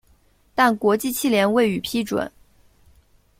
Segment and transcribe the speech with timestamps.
[0.55, 2.31] 但国际汽联未予批准。